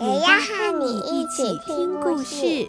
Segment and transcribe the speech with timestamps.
[0.00, 2.68] 也要和你一起听故事。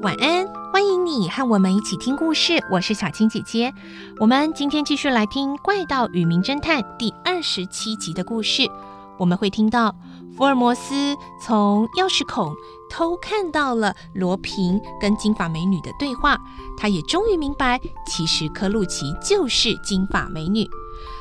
[0.00, 2.64] 晚安，欢迎你和我们一起听故事。
[2.70, 3.74] 我是小青姐姐，
[4.20, 8.70] 我们今天继续来听《怪盗与名侦探》第二十七集的故事。
[9.18, 9.94] 我们会听到
[10.36, 12.54] 福尔摩斯从钥匙孔
[12.90, 16.38] 偷看到了罗平跟金发美女的对话，
[16.76, 20.68] 他也终于明白，其实柯露奇就是金发美女。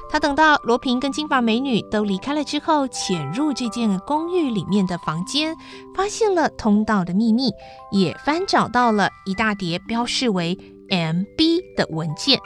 [0.10, 5.56] 他等到罗平跟金发美女都离开了之后，潜入这间公寓里面的房间，
[5.96, 7.50] 发现了通道的秘密，
[7.92, 10.58] 也翻找到了一大叠标示为
[10.90, 12.40] MB 的文件。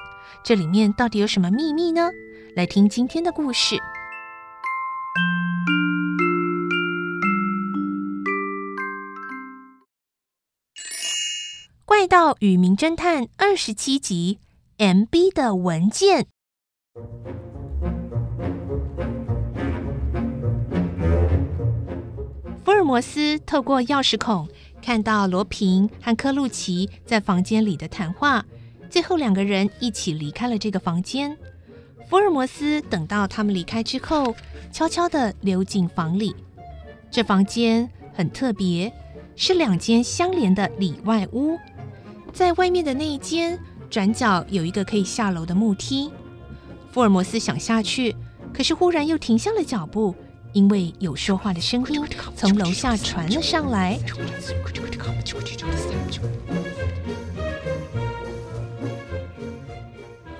[0.44, 2.12] 这里面到底有什么秘密呢？
[2.56, 3.76] 来听今天的故事，
[11.98, 14.40] 《怪盗与名侦探》二十七集
[14.80, 16.28] ：MB 的文件。
[22.66, 24.50] 福尔摩斯透过钥匙孔
[24.82, 28.46] 看到罗平和柯露奇在房间里的谈话，
[28.90, 31.38] 最后两个人一起离开了这个房间。
[32.10, 34.36] 福尔摩斯等到他们离开之后，
[34.70, 36.36] 悄悄地溜进房里。
[37.10, 38.92] 这房间很特别，
[39.38, 41.58] 是两间相连的里外屋。
[42.36, 43.58] 在外面的那一间
[43.90, 46.12] 转角有一个可以下楼的木梯。
[46.92, 48.14] 福尔摩斯想下去，
[48.54, 50.14] 可是忽然又停下了脚步。
[50.52, 52.02] 因为有说话的声音
[52.36, 53.98] 从楼下传了上来，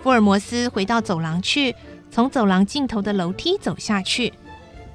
[0.02, 1.76] 福尔摩斯回到走廊去，
[2.12, 4.34] 从走廊尽头的楼梯走下去。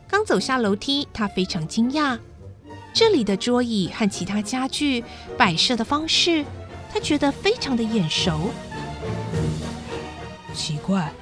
[0.07, 2.19] 刚走下楼梯，他非常惊讶，
[2.95, 5.05] 这里的桌椅和其他家具
[5.37, 6.45] 摆设的方式，
[6.93, 8.51] 他觉得非常的眼熟。
[10.55, 11.13] 奇怪，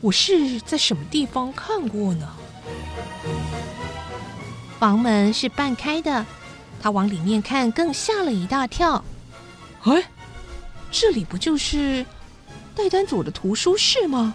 [0.00, 2.28] 我是在什么地方看过呢？
[4.78, 6.26] 房门是半开的，
[6.82, 9.04] 他往里面看，更吓了一大跳。
[9.84, 10.04] 哎，
[10.90, 12.04] 这里不就是
[12.74, 14.34] 戴丹佐的图书室吗？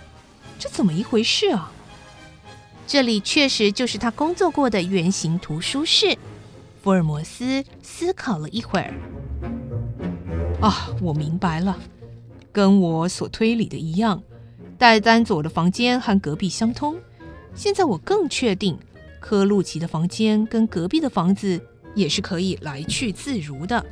[0.57, 1.71] 这怎么一回事啊？
[2.87, 6.17] 这里确实就是他工作过的圆形图书室。
[6.81, 8.93] 福尔摩斯思考了一会儿，
[10.61, 11.75] 啊，我明白了，
[12.51, 14.21] 跟我所推理的一样，
[14.77, 16.95] 戴丹佐的房间和隔壁相通。
[17.55, 18.77] 现在我更确定。
[19.19, 21.61] 柯露奇的房间跟隔壁的房子
[21.93, 23.85] 也是可以来去自如的，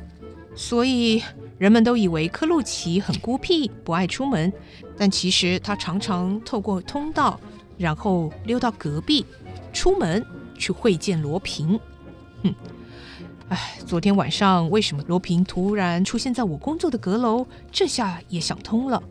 [0.56, 1.22] 所以
[1.56, 4.52] 人们都以为柯露奇很孤僻，不爱出门，
[4.96, 7.38] 但其实他常常透过通道，
[7.78, 9.24] 然后溜到隔壁，
[9.72, 10.24] 出门
[10.58, 11.78] 去会见罗平。
[12.42, 12.52] 哼，
[13.90, 17.44] 昨天晚上为什么罗平突然出现在我工作的阁楼？
[17.72, 19.02] 这下也想通了，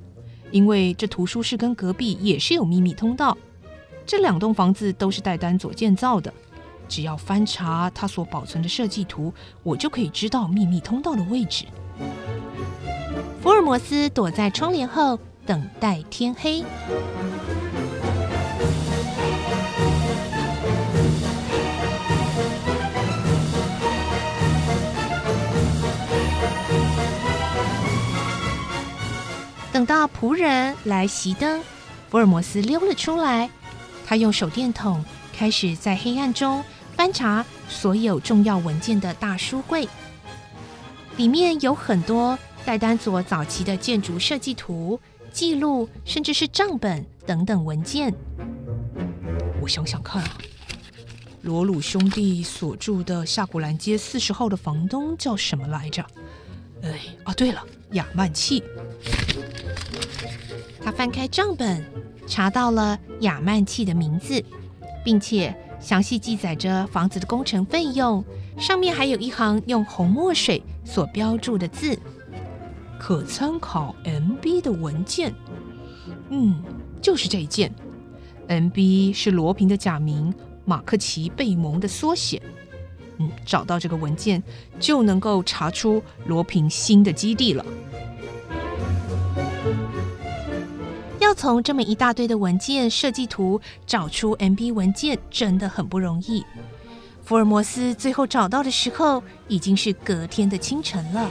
[0.52, 3.38] 因为这图书室跟隔壁也是有秘密通道。
[4.06, 6.34] 这两栋房子都是戴丹佐建造的，
[6.88, 11.66] 只要翻查他所保存的设计图，我就可以知道秘密通道的位置。
[13.42, 16.64] 福尔摩斯躲在窗帘后，等待天黑。
[29.80, 31.64] 等到仆人来熄灯，
[32.10, 33.50] 福尔摩斯溜了出来。
[34.06, 35.02] 他用手电筒
[35.32, 36.62] 开始在黑暗中
[36.98, 39.88] 翻查所有重要文件的大书柜，
[41.16, 45.00] 里面有很多戴丹佐早期的建筑设计图、
[45.32, 48.14] 记录，甚至是账本等等文件。
[49.62, 50.38] 我想想看啊，
[51.44, 56.06] 罗鲁兄弟所住的夏古兰街四十号的房东叫什么来着？
[56.84, 58.62] 哎，啊，对了，亚曼契。
[60.82, 61.84] 他翻开账本。
[62.28, 64.40] 查到了亚曼契的名字，
[65.04, 68.24] 并且详细记载着房子的工程费用，
[68.56, 71.98] 上面还有一行用红墨水所标注的字
[73.02, 75.34] ：“可参考 MB 的文件。”
[76.30, 76.62] 嗯，
[77.02, 77.74] 就是这一件。
[78.48, 80.32] MB 是罗平的假名，
[80.66, 82.40] 马克奇贝蒙的缩写。
[83.18, 84.44] 嗯，找到这个文件，
[84.80, 87.66] 就能够查出罗平新的基地了。
[91.40, 96.46] 从这么一大堆的文件设计图找出 MB 文件，真的很不容易。
[97.24, 101.30] 福尔摩斯最后找到的时候，已经是隔天的清晨了。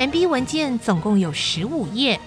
[0.00, 2.18] MB 文件总共有十五页，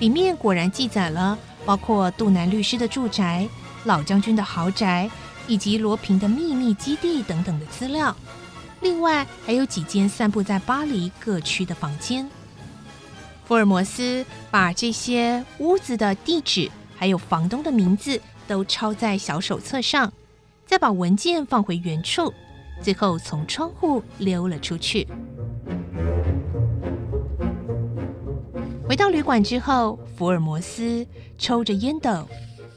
[0.00, 3.48] 里面果然记载了包括杜南律师的住宅、
[3.84, 5.08] 老将军的豪宅
[5.46, 8.16] 以及罗平的秘密基地等等的资料。
[8.80, 12.28] 另外还有几间散布在巴黎各区的房间。
[13.50, 20.12] 福尔摩斯把这些屋子的地址还有房东的名字都抄在小手册上。
[20.64, 22.32] 再把文件放回原处，
[22.80, 25.04] 最后从窗户溜了出去。
[28.88, 31.04] 回到旅馆之后，福尔摩斯
[31.36, 32.28] 抽着烟斗，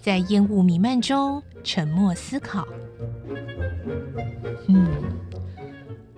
[0.01, 2.67] 在烟雾弥漫中沉默思考。
[4.67, 4.87] 嗯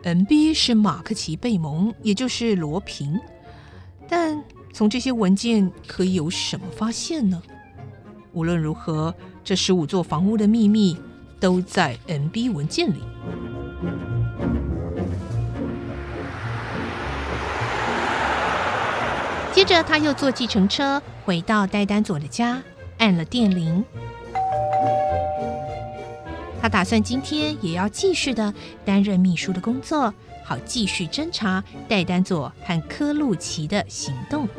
[0.04, 3.20] ，N B 是马克奇贝蒙，也就是罗平，
[4.08, 4.44] 但
[4.74, 7.42] 从这些文件可以有什么发现呢？
[8.34, 9.14] 无论如何，
[9.44, 10.98] 这十五座房屋的秘密。
[11.38, 13.04] 都在 MB 文件里。
[19.54, 22.64] 接着，他又坐计程车回到戴丹佐的家，
[22.98, 23.84] 按了电铃。
[26.66, 28.52] 他打算今天也要继续的
[28.84, 30.12] 担任秘书的工作，
[30.44, 34.50] 好继续侦查戴丹佐和科路奇的行动。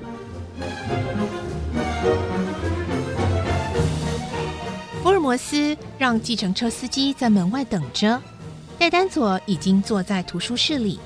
[5.03, 8.23] 福尔摩斯让计程车司机在门外等着，
[8.79, 11.01] 戴丹佐已经坐在图书室里。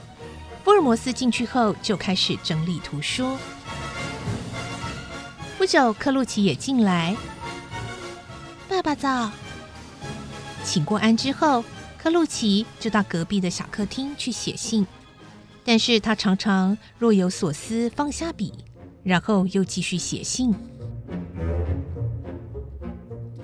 [0.62, 3.38] 福尔摩斯进去后就开始整理图书。
[5.56, 7.17] 不久，克鲁奇也进来。
[8.69, 9.31] 爸爸早。
[10.62, 11.64] 请过安之后，
[11.98, 14.86] 克鲁奇就到隔壁的小客厅去写信，
[15.64, 18.52] 但是他常常若有所思，放下笔，
[19.02, 20.54] 然后又继续写信。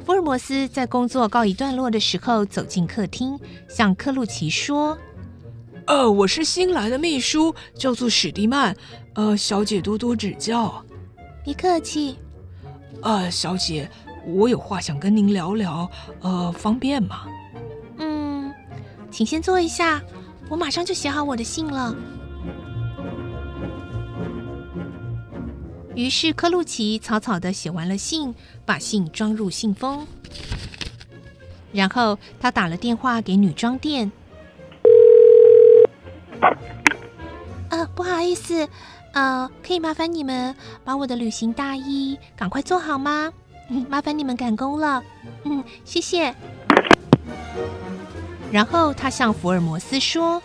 [0.05, 4.97] 福尔摩斯在工作告一段落的时候，走进客厅，向克鲁奇说
[5.87, 8.77] ：“呃，我是新来的秘书，叫做史蒂曼。
[9.15, 10.85] 呃，小姐多多指教。
[11.43, 12.19] ”“别客气。
[13.03, 13.91] ”“呃，小姐，
[14.27, 15.89] 我有话想跟您聊聊，
[16.21, 17.27] 呃，方便吗
[17.99, 18.53] ？”“嗯，
[19.11, 20.03] 请先坐一下，
[20.49, 21.95] 我马上就写好我的信了。”
[25.95, 28.35] 于是，科路奇草草的写完了信，
[28.67, 30.07] 把信装入信封，
[31.73, 34.13] 然后他打了电话给女装店。
[37.71, 38.69] 呃，不好意思，
[39.15, 43.33] 呃，可以麻烦你们把我的旅行大衣赶快做好吗？
[43.69, 45.03] 嗯，麻烦你们赶工了。
[45.45, 46.35] 嗯，谢谢。
[48.53, 50.41] 然后他向福尔摩斯说：“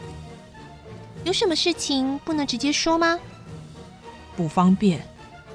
[1.23, 3.19] 有什么事情不能直接说吗？
[4.35, 5.05] 不方便。”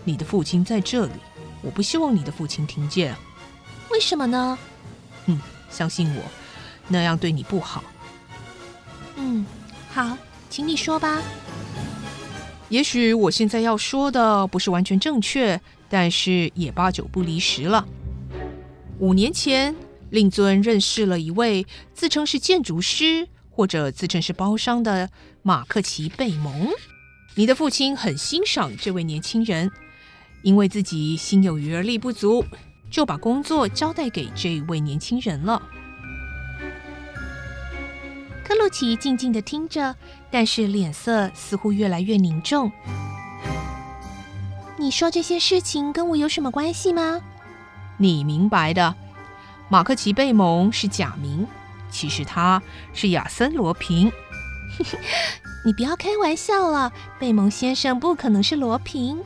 [0.05, 1.13] 你的父亲在这里，
[1.63, 3.13] 我不希望你的父亲听见。
[3.91, 4.57] 为什么呢？
[5.27, 6.23] 嗯，相信我，
[6.87, 7.83] 那样对你不好。
[9.17, 9.45] 嗯，
[9.93, 10.17] 好，
[10.49, 11.21] 请你说吧。
[12.69, 17.87] 也许我现在要说的不是完全正确，但是也八九不离十了。
[18.99, 19.75] 五年前，
[20.11, 25.11] 令尊认识了一位自称是建筑师或者自称是包商的
[25.43, 26.71] 马克奇贝蒙。
[27.35, 29.71] 你的父亲很欣赏这位年轻人。
[30.43, 32.45] 因为自己心有余而力不足，
[32.89, 35.61] 就把工作交代给这位年轻人了。
[38.45, 39.97] 克鲁奇静静地听着，
[40.31, 42.71] 但是脸色似乎越来越凝重。
[44.79, 47.21] 你说这些事情跟我有什么关系吗？
[47.97, 48.95] 你明白的。
[49.69, 51.47] 马克奇贝蒙是假名，
[51.91, 54.13] 其实他是亚森罗平。
[55.65, 59.19] 你不要开玩笑了，贝蒙先生不可能是罗平。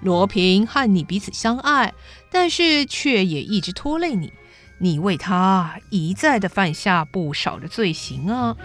[0.00, 1.94] 罗平和你彼此相爱，
[2.30, 4.32] 但是却也一直拖累你，
[4.78, 8.56] 你为他一再的犯下不少的罪行啊。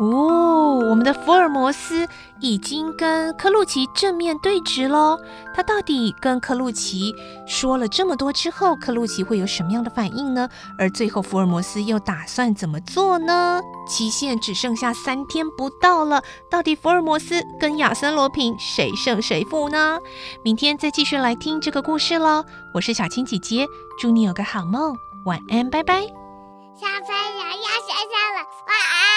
[0.00, 2.08] 哦，我们的福尔摩斯
[2.40, 5.16] 已经跟科鲁奇正面对质喽。
[5.54, 7.14] 他到底跟科鲁奇
[7.46, 10.48] 说了这么多之后，科鲁奇会有什么样的反应呢？
[10.76, 13.60] 而最后福尔摩斯又打算怎么做呢？
[13.88, 16.20] 期限只剩下三天不到了，
[16.50, 20.00] 到底福尔摩斯跟亚森罗平谁胜谁负呢？
[20.42, 22.44] 明天再继续来听这个故事喽。
[22.74, 23.64] 我是小青姐姐，
[24.00, 24.92] 祝你有个好梦。
[25.24, 26.00] 晚安，拜拜。
[26.02, 29.13] 小朋友要睡觉了，晚安。